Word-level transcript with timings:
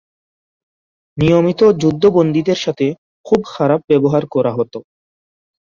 নিয়মিত 1.17 1.61
যুদ্ধবন্দীদের 1.81 2.59
সাথে 2.61 2.87
খুব 3.25 3.39
খারাপ 3.51 3.79
ব্যবহার 3.89 4.23
করা 4.33 4.51
হত। 4.57 4.73